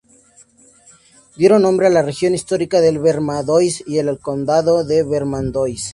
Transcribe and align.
Dieron 1.39 1.61
nombre 1.61 1.85
a 1.85 1.91
la 1.91 2.01
región 2.01 2.33
histórica 2.33 2.81
del 2.81 2.97
Vermandois 2.97 3.83
y 3.87 3.99
al 3.99 4.17
condado 4.19 4.83
de 4.83 5.03
Vermandois. 5.03 5.83